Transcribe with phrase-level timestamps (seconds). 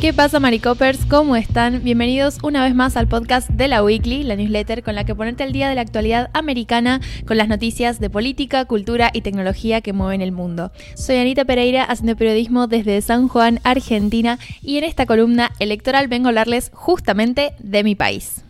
[0.00, 1.06] ¿Qué pasa, Maricopers?
[1.06, 1.82] ¿Cómo están?
[1.82, 5.42] Bienvenidos una vez más al podcast de la Weekly, la newsletter con la que ponerte
[5.42, 9.92] al día de la actualidad americana con las noticias de política, cultura y tecnología que
[9.92, 10.70] mueven el mundo.
[10.94, 16.28] Soy Anita Pereira, haciendo periodismo desde San Juan, Argentina, y en esta columna electoral vengo
[16.28, 18.44] a hablarles justamente de mi país.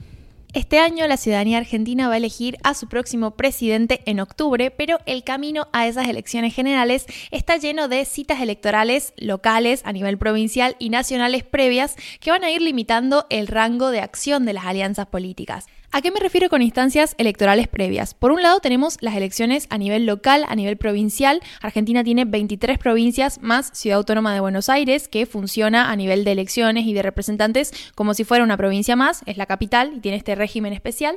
[0.55, 4.98] Este año la ciudadanía argentina va a elegir a su próximo presidente en octubre, pero
[5.05, 10.74] el camino a esas elecciones generales está lleno de citas electorales locales a nivel provincial
[10.79, 15.07] y nacionales previas que van a ir limitando el rango de acción de las alianzas
[15.09, 15.66] políticas.
[15.91, 18.12] ¿A qué me refiero con instancias electorales previas?
[18.12, 21.41] Por un lado tenemos las elecciones a nivel local, a nivel provincial.
[21.62, 26.32] Argentina tiene 23 provincias más Ciudad Autónoma de Buenos Aires, que funciona a nivel de
[26.32, 30.19] elecciones y de representantes como si fuera una provincia más, es la capital y tiene
[30.19, 31.16] este régimen especial.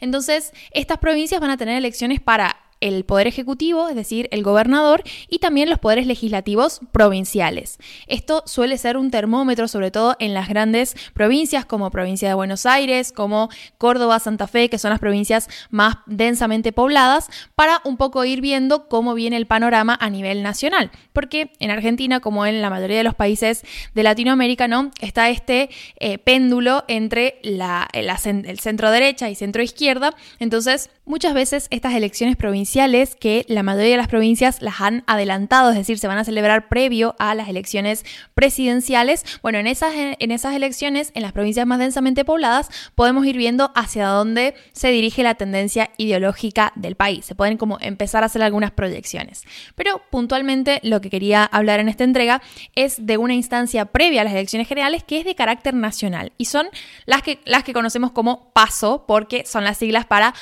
[0.00, 5.02] Entonces, estas provincias van a tener elecciones para el Poder Ejecutivo, es decir, el gobernador,
[5.28, 7.78] y también los poderes legislativos provinciales.
[8.06, 12.66] Esto suele ser un termómetro, sobre todo en las grandes provincias como provincia de Buenos
[12.66, 18.24] Aires, como Córdoba, Santa Fe, que son las provincias más densamente pobladas, para un poco
[18.24, 20.90] ir viendo cómo viene el panorama a nivel nacional.
[21.12, 24.90] Porque en Argentina, como en la mayoría de los países de Latinoamérica, ¿no?
[25.00, 30.14] está este eh, péndulo entre la, el centro derecha y centro izquierda.
[30.38, 35.70] Entonces, muchas veces estas elecciones provinciales que la mayoría de las provincias las han adelantado,
[35.70, 39.24] es decir, se van a celebrar previo a las elecciones presidenciales.
[39.42, 43.72] Bueno, en esas, en esas elecciones, en las provincias más densamente pobladas, podemos ir viendo
[43.74, 47.24] hacia dónde se dirige la tendencia ideológica del país.
[47.24, 49.42] Se pueden como empezar a hacer algunas proyecciones.
[49.74, 52.42] Pero puntualmente lo que quería hablar en esta entrega
[52.74, 56.44] es de una instancia previa a las elecciones generales que es de carácter nacional y
[56.46, 56.68] son
[57.06, 60.34] las que, las que conocemos como PASO porque son las siglas para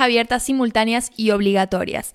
[0.00, 2.12] abiertas, simultáneas y obligatorias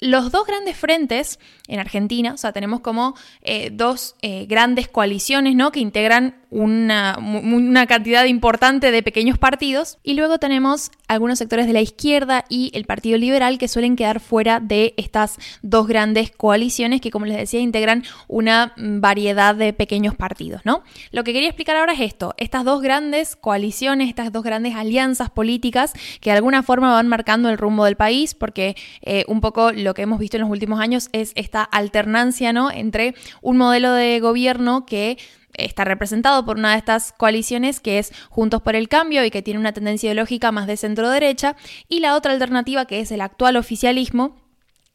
[0.00, 1.38] los dos grandes frentes
[1.68, 5.72] en Argentina, o sea, tenemos como eh, dos eh, grandes coaliciones, ¿no?
[5.72, 9.98] Que integran una, cantidad importante de pequeños partidos.
[10.02, 14.20] Y luego tenemos algunos sectores de la izquierda y el Partido Liberal que suelen quedar
[14.20, 20.14] fuera de estas dos grandes coaliciones que, como les decía, integran una variedad de pequeños
[20.14, 20.82] partidos, ¿no?
[21.10, 25.30] Lo que quería explicar ahora es esto, estas dos grandes coaliciones, estas dos grandes alianzas
[25.30, 29.72] políticas que de alguna forma van marcando el rumbo del país, porque eh, un poco
[29.72, 32.70] lo que hemos visto en los últimos años es esta alternancia, ¿no?
[32.70, 35.18] Entre un modelo de gobierno que
[35.56, 39.42] está representado por una de estas coaliciones que es Juntos por el Cambio y que
[39.42, 41.56] tiene una tendencia ideológica más de centro derecha,
[41.88, 44.36] y la otra alternativa que es el actual oficialismo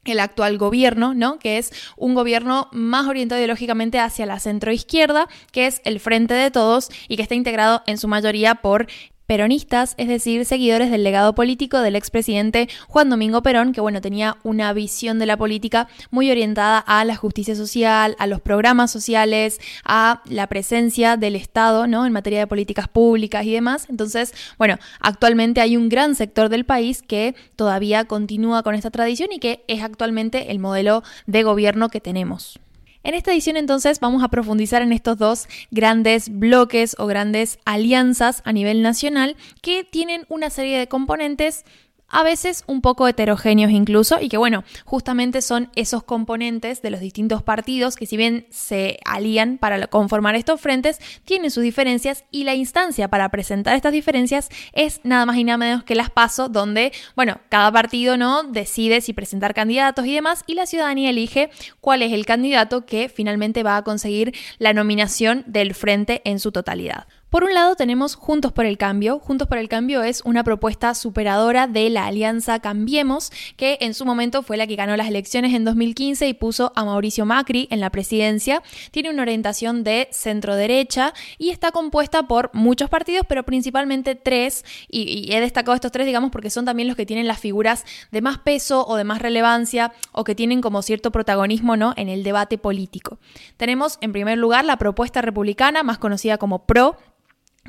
[0.06, 1.38] el actual gobierno, ¿no?
[1.38, 6.50] Que es un gobierno más orientado ideológicamente hacia la centroizquierda, que es el Frente de
[6.50, 8.88] Todos y que está integrado en su mayoría por
[9.32, 14.36] peronistas, es decir, seguidores del legado político del expresidente Juan Domingo Perón, que bueno, tenía
[14.44, 19.62] una visión de la política muy orientada a la justicia social, a los programas sociales,
[19.86, 22.06] a la presencia del Estado, ¿no?
[22.06, 23.88] En materia de políticas públicas y demás.
[23.90, 29.30] Entonces, bueno, actualmente hay un gran sector del país que todavía continúa con esta tradición
[29.32, 32.60] y que es actualmente el modelo de gobierno que tenemos.
[33.04, 38.42] En esta edición entonces vamos a profundizar en estos dos grandes bloques o grandes alianzas
[38.46, 41.66] a nivel nacional que tienen una serie de componentes
[42.12, 47.00] a veces un poco heterogéneos incluso, y que bueno, justamente son esos componentes de los
[47.00, 52.44] distintos partidos que si bien se alían para conformar estos frentes, tienen sus diferencias y
[52.44, 56.50] la instancia para presentar estas diferencias es nada más y nada menos que las PASO,
[56.50, 61.50] donde, bueno, cada partido no decide si presentar candidatos y demás, y la ciudadanía elige
[61.80, 66.52] cuál es el candidato que finalmente va a conseguir la nominación del frente en su
[66.52, 67.08] totalidad.
[67.32, 69.20] Por un lado tenemos Juntos por el Cambio.
[69.20, 74.06] Juntos por el Cambio es una propuesta superadora de la alianza Cambiemos, que en su
[74.06, 77.80] momento fue la que ganó las elecciones en 2015 y puso a Mauricio Macri en
[77.80, 78.62] la presidencia.
[78.92, 84.66] Tiene una orientación de centro derecha y está compuesta por muchos partidos, pero principalmente tres.
[84.90, 88.22] Y, he destacado estos tres, digamos, porque son también los que tienen las figuras de
[88.22, 91.94] más peso o de más relevancia o que tienen como cierto protagonismo ¿no?
[91.96, 93.20] en el debate político.
[93.56, 96.98] Tenemos en primer lugar la propuesta republicana, más conocida como PRO,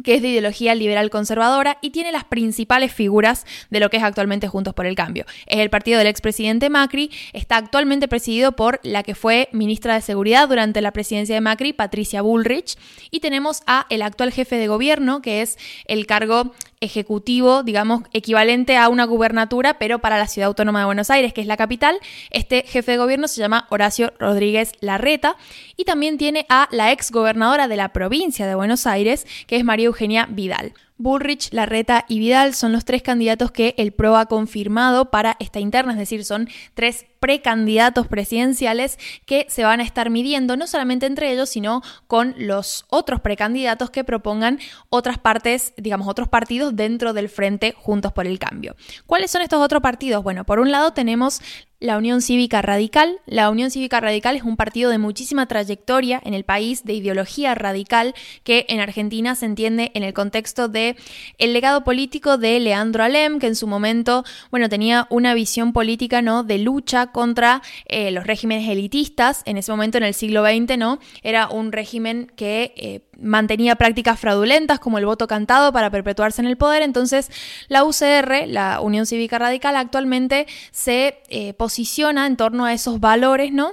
[0.04, 4.02] que es de ideología liberal conservadora y tiene las principales figuras de lo que es
[4.02, 5.26] actualmente Juntos por el Cambio.
[5.46, 10.00] Es el partido del expresidente Macri, está actualmente presidido por la que fue ministra de
[10.00, 12.76] Seguridad durante la presidencia de Macri, Patricia Bullrich,
[13.10, 16.52] y tenemos a el actual jefe de gobierno, que es el cargo
[16.82, 21.40] ejecutivo, digamos, equivalente a una gubernatura, pero para la ciudad autónoma de Buenos Aires, que
[21.40, 21.98] es la capital.
[22.30, 25.36] Este jefe de gobierno se llama Horacio Rodríguez Larreta
[25.76, 29.64] y también tiene a la ex gobernadora de la provincia de Buenos Aires, que es
[29.64, 30.74] María Eugenia Vidal.
[31.02, 35.58] Bullrich, Larreta y Vidal son los tres candidatos que el PRO ha confirmado para esta
[35.58, 41.06] interna, es decir, son tres precandidatos presidenciales que se van a estar midiendo no solamente
[41.06, 44.58] entre ellos, sino con los otros precandidatos que propongan
[44.90, 48.76] otras partes, digamos, otros partidos dentro del frente Juntos por el Cambio.
[49.06, 50.22] ¿Cuáles son estos otros partidos?
[50.22, 51.40] Bueno, por un lado tenemos
[51.82, 53.20] la Unión Cívica Radical.
[53.26, 57.56] La Unión Cívica Radical es un partido de muchísima trayectoria en el país, de ideología
[57.56, 58.14] radical,
[58.44, 60.96] que en Argentina se entiende en el contexto de
[61.38, 66.22] el legado político de Leandro Alem, que en su momento, bueno, tenía una visión política,
[66.22, 69.42] ¿no?, de lucha contra eh, los regímenes elitistas.
[69.44, 74.18] En ese momento, en el siglo XX, ¿no?, era un régimen que eh, mantenía prácticas
[74.18, 76.82] fraudulentas como el voto cantado para perpetuarse en el poder.
[76.82, 77.30] Entonces,
[77.68, 83.72] la UCR, la Unión Cívica Radical, actualmente se eh, en torno a esos valores, ¿no?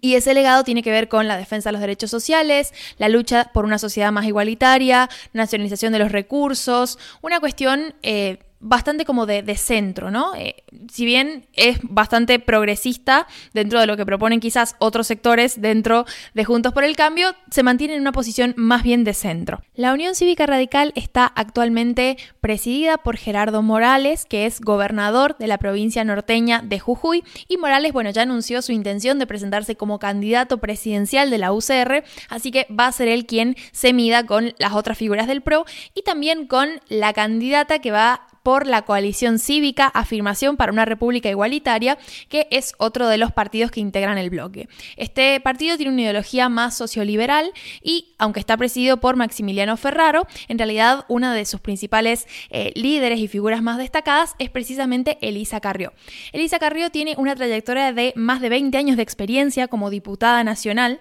[0.00, 3.50] Y ese legado tiene que ver con la defensa de los derechos sociales, la lucha
[3.52, 9.44] por una sociedad más igualitaria, nacionalización de los recursos, una cuestión eh, bastante como de,
[9.56, 10.34] centro, ¿no?
[10.34, 16.06] Eh, si bien es bastante progresista dentro de lo que proponen quizás otros sectores dentro
[16.32, 19.60] de Juntos por el Cambio, se mantiene en una posición más bien de centro.
[19.74, 25.58] La Unión Cívica Radical está actualmente presidida por Gerardo Morales, que es gobernador de la
[25.58, 30.58] provincia norteña de Jujuy, y Morales, bueno, ya anunció su intención de presentarse como candidato
[30.58, 34.72] presidencial de la UCR, así que va a ser él quien se mida con las
[34.72, 39.86] otras figuras del PRO y también con la candidata que va por la coalición cívica
[39.88, 41.98] Afirmación para una República Igualitaria,
[42.28, 44.68] que es otro de los partidos que integran el bloque.
[44.96, 47.50] Este partido tiene una ideología más socioliberal
[47.82, 53.18] y, aunque está presidido por Maximiliano Ferraro, en realidad una de sus principales eh, líderes
[53.18, 55.94] y figuras más destacadas es precisamente Elisa Carrió.
[56.32, 61.00] Elisa Carrió tiene una trayectoria de más de 20 años de experiencia como diputada nacional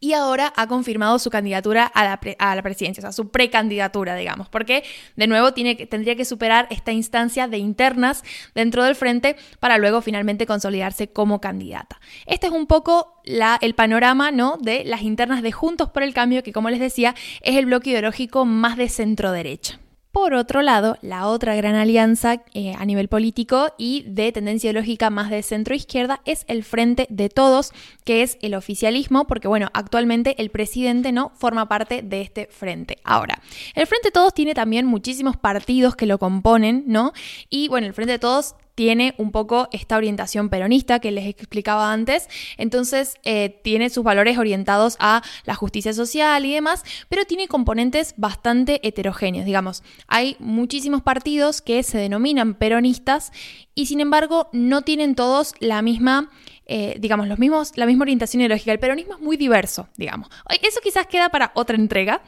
[0.00, 4.84] y ahora ha confirmado su candidatura a la, presidencia, o sea, su precandidatura, digamos, porque
[5.16, 8.22] de nuevo tiene tendría que superar esta instancia de internas
[8.54, 12.00] dentro del frente para luego finalmente consolidarse como candidata.
[12.26, 14.58] Este es un poco la, el panorama ¿no?
[14.60, 17.90] de las internas de Juntos por el Cambio, que como les decía, es el bloque
[17.90, 19.78] ideológico más de centro derecha.
[20.14, 25.10] Por otro lado, la otra gran alianza eh, a nivel político y de tendencia ideológica
[25.10, 27.72] más de centro izquierda es el Frente de Todos,
[28.04, 32.98] que es el oficialismo, porque bueno, actualmente el presidente no forma parte de este frente.
[33.02, 33.42] Ahora,
[33.74, 37.12] el Frente de Todos tiene también muchísimos partidos que lo componen, ¿no?
[37.50, 41.92] Y bueno, el Frente de Todos tiene un poco esta orientación peronista que les explicaba
[41.92, 47.48] antes, entonces eh, tiene sus valores orientados a la justicia social y demás, pero tiene
[47.48, 49.82] componentes bastante heterogéneos, digamos.
[50.08, 53.32] Hay muchísimos partidos que se denominan peronistas
[53.74, 56.30] y sin embargo no tienen todos la misma...
[56.66, 58.72] Eh, digamos, los mismos, la misma orientación ideológica.
[58.72, 60.30] El peronismo es muy diverso, digamos.
[60.62, 62.22] Eso quizás queda para otra entrega,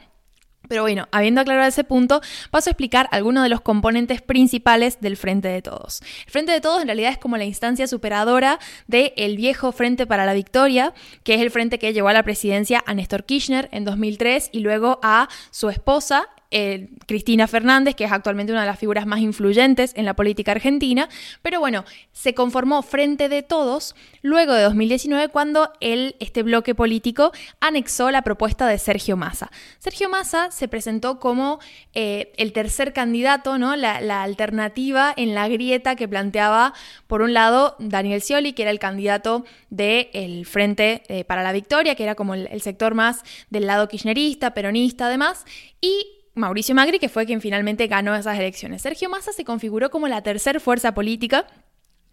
[0.67, 2.21] pero bueno, habiendo aclarado ese punto,
[2.51, 6.01] paso a explicar algunos de los componentes principales del Frente de Todos.
[6.25, 10.25] El Frente de Todos en realidad es como la instancia superadora del viejo Frente para
[10.25, 10.93] la Victoria,
[11.23, 14.59] que es el frente que llevó a la presidencia a Néstor Kirchner en 2003 y
[14.59, 19.19] luego a su esposa eh, Cristina Fernández, que es actualmente una de las figuras más
[19.19, 21.09] influyentes en la política argentina,
[21.41, 27.31] pero bueno, se conformó Frente de Todos luego de 2019 cuando él, este bloque político
[27.59, 29.51] anexó la propuesta de Sergio Massa.
[29.79, 31.59] Sergio Massa se presentó como
[31.93, 33.57] eh, el tercer candidato.
[33.57, 36.73] La, alternativa en la grieta que planteaba,
[37.07, 41.95] por un lado, Daniel Scioli, que era el candidato del Frente eh, para la Victoria,
[41.95, 45.45] que era como el sector más del lado kirchnerista, peronista, además,
[45.81, 48.81] y Mauricio Macri, que fue quien finalmente ganó esas elecciones.
[48.81, 51.47] Sergio Massa se configuró como la tercera fuerza política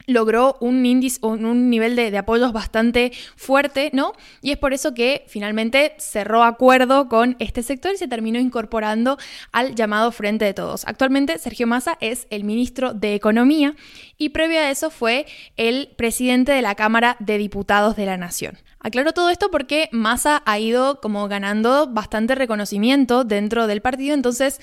[0.06, 4.12] logró un índice, un nivel de, de, apoyos bastante fuerte, ¿no?
[4.42, 9.18] Y es por eso que finalmente cerró acuerdo con este sector y se terminó incorporando
[9.52, 10.84] al llamado Frente de Todos.
[10.86, 13.74] Actualmente Sergio Massa es el ministro de Economía
[14.18, 15.26] y previo a eso fue
[15.56, 18.58] el presidente de la Cámara de Diputados de la Nación.
[18.84, 24.60] Aclaro todo esto porque Massa ha ido como ganando bastante reconocimiento dentro del partido, entonces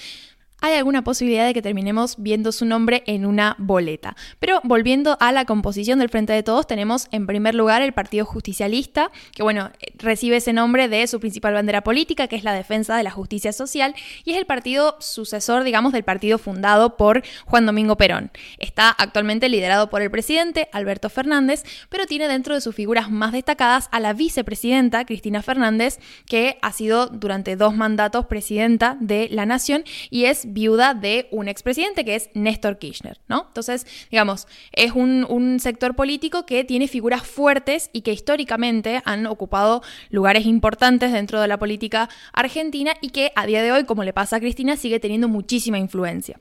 [0.62, 4.16] hay alguna posibilidad de que terminemos viendo su nombre en una boleta.
[4.40, 8.26] Pero volviendo a la composición del Frente de Todos, tenemos en primer lugar el Partido
[8.26, 12.96] Justicialista, que bueno, recibe ese nombre de su principal bandera política, que es la defensa
[12.96, 17.66] de la justicia social, y es el partido sucesor, digamos, del partido fundado por Juan
[17.66, 18.32] Domingo Perón.
[18.60, 23.32] Está actualmente liderado por el presidente, Alberto Fernández, pero tiene dentro de sus figuras más
[23.32, 29.46] destacadas a la vicepresidenta, Cristina Fernández, que ha sido durante dos mandatos presidenta de la
[29.46, 33.46] Nación y es viuda de un expresidente que es Néstor Kirchner, ¿no?
[33.48, 39.26] Entonces, digamos, es un, un sector político que tiene figuras fuertes y que históricamente han
[39.26, 44.04] ocupado lugares importantes dentro de la política argentina y que a día de hoy, como
[44.04, 46.40] le pasa a Cristina, sigue teniendo muchísima influencia.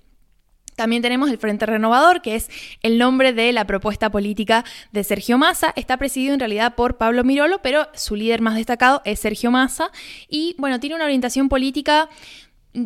[0.80, 2.48] También tenemos el Frente Renovador, que es
[2.82, 5.74] el nombre de la propuesta política de Sergio Massa.
[5.76, 9.90] Está presidido en realidad por Pablo Mirolo, pero su líder más destacado es Sergio Massa.
[10.26, 12.08] Y bueno, tiene una orientación política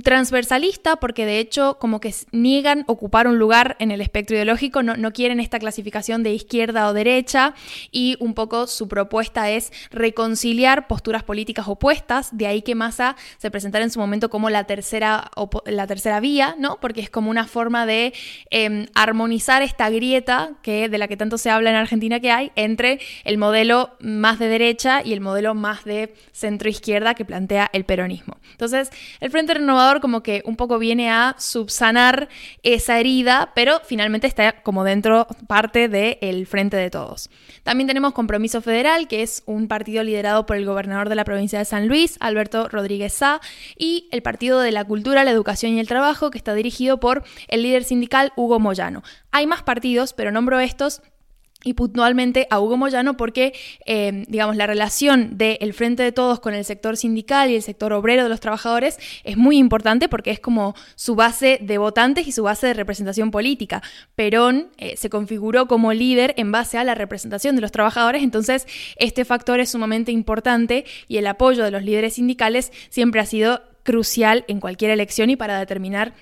[0.03, 4.97] transversalista porque de hecho como que niegan ocupar un lugar en el espectro ideológico, no,
[4.97, 7.55] no, quieren esta clasificación de izquierda o derecha
[7.91, 13.51] y un poco su propuesta es reconciliar posturas políticas opuestas, de ahí que Massa se
[13.51, 15.31] presentara en su momento como la tercera,
[15.67, 16.79] la tercera vía, ¿no?
[16.81, 18.15] porque es como una forma de
[18.51, 22.53] em, armonizar esta grieta que, de la que tanto se habla en Argentina que hay
[22.57, 27.69] entre el modelo más de derecha y el modelo más de centro izquierda que plantea
[27.73, 28.39] el peronismo.
[28.53, 32.29] Entonces, el Frente Renovador como que un poco viene a subsanar
[32.63, 37.31] esa herida, pero finalmente está como dentro parte del frente de todos.
[37.63, 41.59] También tenemos Compromiso Federal, que es un partido liderado por el gobernador de la provincia
[41.59, 43.41] de San Luis, Alberto Rodríguez Sá,
[43.77, 47.25] y el Partido de la Cultura, la Educación y el Trabajo, que está dirigido por
[47.49, 49.03] el líder sindical Hugo Moyano.
[49.33, 51.03] Hay más partidos, pero nombro estos
[51.65, 53.55] y puntualmente a Hugo Moyano porque,
[53.87, 57.93] eh, digamos, la relación del Frente de Todos con el sector sindical y el sector
[57.93, 62.33] obrero de los trabajadores es muy importante porque es como su base de votantes y
[62.33, 63.83] su base de representación política.
[64.15, 68.67] Perón eh, se configuró como líder en base a la representación de los trabajadores, entonces
[68.97, 73.63] este factor es sumamente importante y el apoyo de los líderes sindicales siempre ha sido
[73.83, 76.15] crucial en cualquier elección y para determinar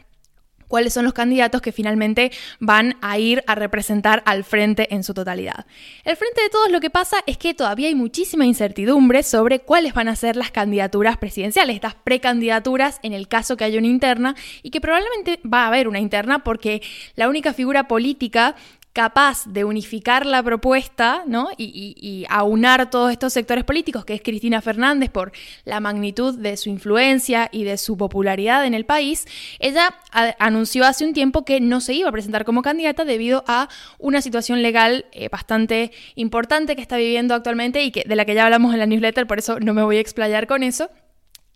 [0.73, 5.13] cuáles son los candidatos que finalmente van a ir a representar al frente en su
[5.13, 5.67] totalidad.
[6.03, 9.93] El frente de todos lo que pasa es que todavía hay muchísima incertidumbre sobre cuáles
[9.93, 14.35] van a ser las candidaturas presidenciales, estas precandidaturas en el caso que haya una interna
[14.63, 16.81] y que probablemente va a haber una interna porque
[17.17, 18.57] la única figura política
[18.93, 21.49] capaz de unificar la propuesta ¿no?
[21.57, 25.33] y, aunar todos estos sectores políticos, que es Cristina Fernández por
[25.65, 29.27] la magnitud de su influencia y de su popularidad en el país,
[29.59, 29.95] ella
[30.39, 33.69] anunció hace un tiempo que no se iba a presentar como candidata debido a
[33.99, 38.35] una situación legal eh, bastante importante que está viviendo actualmente y que, de la que
[38.35, 40.91] ya hablamos en la newsletter, por eso no me voy a explayar con eso.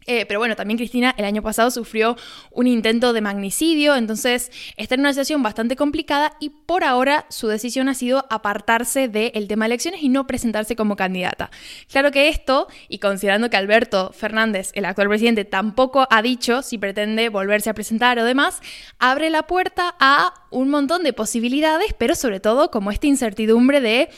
[0.06, 2.16] Eh, pero bueno, también Cristina el año pasado sufrió
[2.50, 7.48] un intento de magnicidio, entonces está en una situación bastante complicada y por ahora su
[7.48, 11.50] decisión ha sido apartarse del tema de elecciones y no presentarse como candidata.
[11.90, 16.78] Claro que esto, y considerando que Alberto Fernández, el actual presidente, tampoco ha dicho si
[16.78, 18.60] pretende volverse a presentar o demás,
[18.98, 24.08] abre la puerta a un montón de posibilidades, pero sobre todo como esta incertidumbre de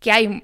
[0.00, 0.42] que hay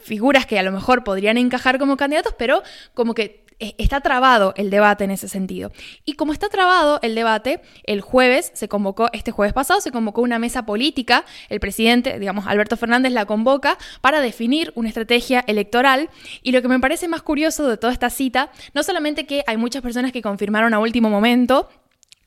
[0.00, 2.62] figuras que a lo mejor podrían encajar como candidatos, pero
[2.94, 5.72] como que está trabado el debate en ese sentido.
[6.04, 10.22] Y como está trabado el debate, el jueves se convocó, este jueves pasado, se convocó
[10.22, 16.10] una mesa política, el presidente, digamos, Alberto Fernández la convoca para definir una estrategia electoral.
[16.42, 19.56] Y lo que me parece más curioso de toda esta cita, no solamente que hay
[19.56, 21.68] muchas personas que confirmaron a último momento,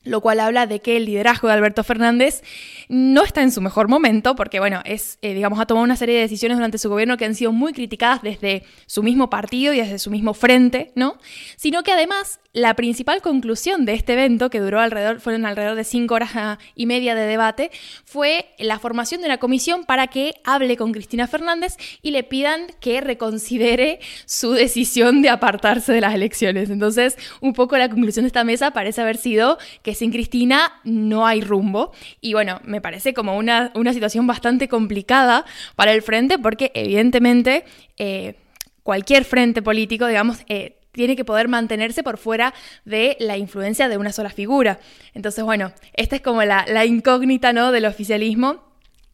[0.03, 2.43] lo cual habla de que el liderazgo de Alberto Fernández
[2.89, 6.15] no está en su mejor momento, porque bueno, es, eh, digamos, ha tomado una serie
[6.15, 9.77] de decisiones durante su gobierno que han sido muy criticadas desde su mismo partido y
[9.77, 11.17] desde su mismo frente, ¿no?
[11.55, 15.86] Sino que además la principal conclusión de este evento, que duró alrededor, fueron alrededor de
[15.86, 17.72] cinco horas y media de debate,
[18.03, 22.67] fue la formación de una comisión para que hable con Cristina Fernández y le pidan
[22.81, 26.70] que reconsidere su decisión de apartarse de las elecciones.
[26.70, 31.25] Entonces, un poco la conclusión de esta mesa parece haber sido que sin Cristina no
[31.25, 31.91] hay rumbo.
[32.19, 35.45] Y bueno, me parece como una, una situación bastante complicada
[35.75, 37.65] para el frente porque evidentemente...
[37.98, 38.36] Eh,
[38.83, 42.53] cualquier frente político, digamos, eh, tiene que poder mantenerse por fuera
[42.86, 44.79] de la influencia de una sola figura.
[45.13, 47.71] Entonces, bueno, esta es como la, la incógnita ¿no?
[47.71, 48.70] del oficialismo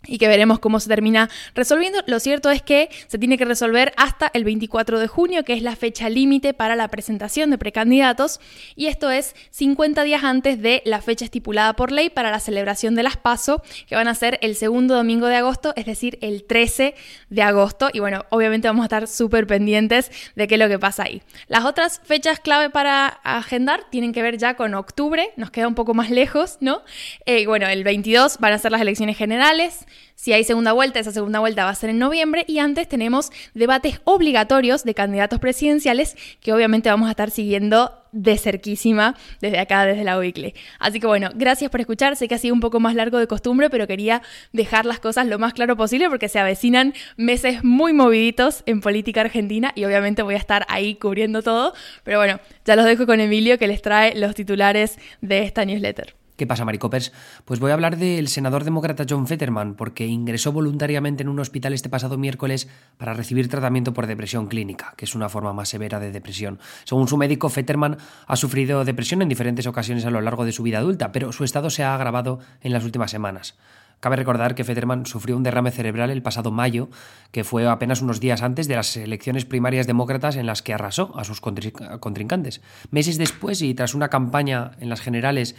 [0.07, 1.99] y que veremos cómo se termina resolviendo.
[2.07, 5.61] Lo cierto es que se tiene que resolver hasta el 24 de junio, que es
[5.61, 8.39] la fecha límite para la presentación de precandidatos,
[8.75, 12.95] y esto es 50 días antes de la fecha estipulada por ley para la celebración
[12.95, 16.43] de las PASO, que van a ser el segundo domingo de agosto, es decir, el
[16.43, 16.95] 13
[17.29, 17.89] de agosto.
[17.93, 21.21] Y bueno, obviamente vamos a estar súper pendientes de qué es lo que pasa ahí.
[21.47, 25.75] Las otras fechas clave para agendar tienen que ver ya con octubre, nos queda un
[25.75, 26.81] poco más lejos, ¿no?
[27.25, 29.85] Eh, bueno, el 22 van a ser las elecciones generales.
[30.15, 33.29] Si hay segunda vuelta, esa segunda vuelta va a ser en noviembre y antes tenemos
[33.53, 39.85] debates obligatorios de candidatos presidenciales que obviamente vamos a estar siguiendo de cerquísima desde acá,
[39.85, 40.55] desde la Weekly.
[40.79, 42.15] Así que bueno, gracias por escuchar.
[42.15, 44.23] Sé que ha sido un poco más largo de costumbre, pero quería
[44.53, 49.21] dejar las cosas lo más claro posible porque se avecinan meses muy moviditos en política
[49.21, 51.73] argentina y obviamente voy a estar ahí cubriendo todo.
[52.03, 56.15] Pero bueno, ya los dejo con Emilio que les trae los titulares de esta newsletter.
[56.37, 57.13] ¿Qué pasa, Maricopers?
[57.45, 61.73] Pues voy a hablar del senador demócrata John Fetterman, porque ingresó voluntariamente en un hospital
[61.73, 65.99] este pasado miércoles para recibir tratamiento por depresión clínica, que es una forma más severa
[65.99, 66.59] de depresión.
[66.83, 70.61] Según su médico, Fetterman ha sufrido depresión en diferentes ocasiones a lo largo de su
[70.61, 73.57] vida adulta, pero su estado se ha agravado en las últimas semanas.
[73.99, 76.89] Cabe recordar que Fetterman sufrió un derrame cerebral el pasado mayo,
[77.31, 81.17] que fue apenas unos días antes de las elecciones primarias demócratas en las que arrasó
[81.17, 82.61] a sus contrincantes.
[82.91, 85.55] Meses después y tras una campaña en las generales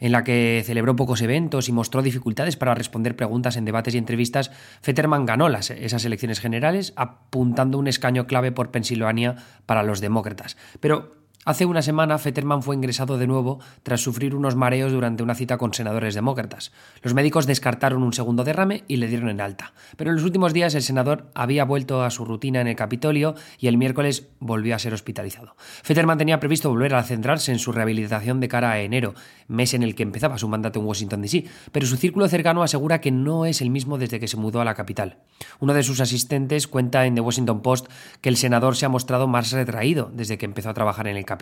[0.00, 3.98] en la que celebró pocos eventos y mostró dificultades para responder preguntas en debates y
[3.98, 4.50] entrevistas,
[4.80, 9.36] Fetterman ganó las, esas elecciones generales, apuntando un escaño clave por Pensilvania
[9.66, 10.56] para los demócratas.
[10.80, 11.17] Pero
[11.48, 15.56] Hace una semana Fetterman fue ingresado de nuevo tras sufrir unos mareos durante una cita
[15.56, 16.72] con senadores demócratas.
[17.00, 19.72] Los médicos descartaron un segundo derrame y le dieron en alta.
[19.96, 23.34] Pero en los últimos días el senador había vuelto a su rutina en el Capitolio
[23.58, 25.56] y el miércoles volvió a ser hospitalizado.
[25.56, 29.14] Fetterman tenía previsto volver a centrarse en su rehabilitación de cara a enero,
[29.46, 33.00] mes en el que empezaba su mandato en Washington DC, pero su círculo cercano asegura
[33.00, 35.16] que no es el mismo desde que se mudó a la capital.
[35.60, 37.86] Uno de sus asistentes cuenta en The Washington Post
[38.20, 41.24] que el senador se ha mostrado más retraído desde que empezó a trabajar en el
[41.24, 41.37] Capitolio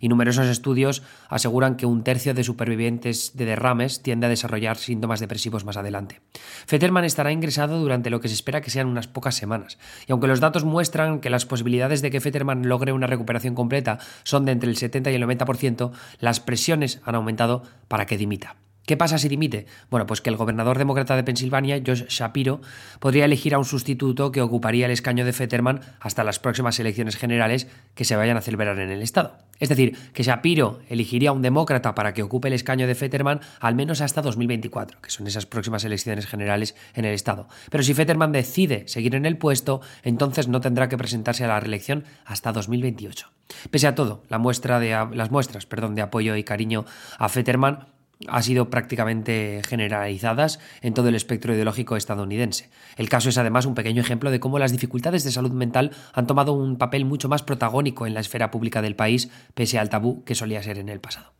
[0.00, 5.20] Y numerosos estudios aseguran que un tercio de supervivientes de derrames tiende a desarrollar síntomas
[5.20, 6.20] depresivos más adelante.
[6.66, 10.26] Fetterman estará ingresado durante lo que se espera que sean unas pocas semanas, y aunque
[10.28, 14.52] los datos muestran que las posibilidades de que Fetterman logre una recuperación completa son de
[14.52, 18.61] entre el 70 y el 90%, las presiones han aumentado para que dimita.
[18.86, 19.66] ¿Qué pasa si dimite?
[19.90, 22.60] Bueno, pues que el gobernador demócrata de Pensilvania, Josh Shapiro,
[22.98, 27.16] podría elegir a un sustituto que ocuparía el escaño de Fetterman hasta las próximas elecciones
[27.16, 29.36] generales que se vayan a celebrar en el estado.
[29.60, 33.40] Es decir, que Shapiro elegiría a un demócrata para que ocupe el escaño de Fetterman
[33.60, 37.46] al menos hasta 2024, que son esas próximas elecciones generales en el estado.
[37.70, 41.60] Pero si Fetterman decide seguir en el puesto, entonces no tendrá que presentarse a la
[41.60, 43.28] reelección hasta 2028.
[43.70, 46.84] Pese a todo, las muestras perdón, de apoyo y cariño
[47.18, 47.86] a Fetterman
[48.28, 52.70] ha sido prácticamente generalizadas en todo el espectro ideológico estadounidense.
[52.96, 56.26] El caso es además un pequeño ejemplo de cómo las dificultades de salud mental han
[56.26, 60.24] tomado un papel mucho más protagónico en la esfera pública del país, pese al tabú
[60.24, 61.32] que solía ser en el pasado.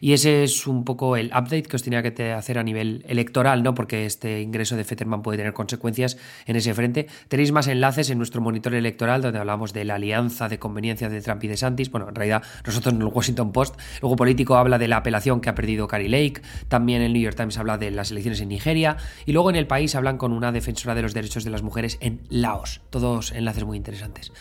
[0.00, 3.62] Y ese es un poco el update que os tenía que hacer a nivel electoral,
[3.62, 3.74] ¿no?
[3.74, 6.16] Porque este ingreso de Fetterman puede tener consecuencias
[6.46, 7.06] en ese frente.
[7.28, 11.20] Tenéis más enlaces en nuestro monitor electoral donde hablamos de la alianza de conveniencia de
[11.20, 11.90] Trump y de Santis.
[11.90, 15.50] Bueno, en realidad nosotros en el Washington Post, luego político habla de la apelación que
[15.50, 16.29] ha perdido Lake,
[16.68, 19.66] también el New York Times habla de las elecciones en Nigeria y luego en el
[19.66, 22.80] país hablan con una defensora de los derechos de las mujeres en Laos.
[22.90, 24.32] Todos enlaces muy interesantes.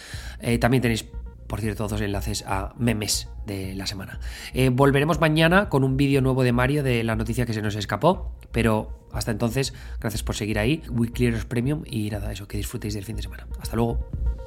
[0.42, 1.06] Eh, también tenéis
[1.50, 4.20] por cierto, dos enlaces a memes de la semana.
[4.54, 7.76] Eh, volveremos mañana con un vídeo nuevo de Mario de la noticia que se nos
[7.76, 12.94] escapó, pero hasta entonces, gracias por seguir ahí, Weeklyers Premium y nada, eso, que disfrutéis
[12.94, 13.48] del fin de semana.
[13.60, 14.39] Hasta luego.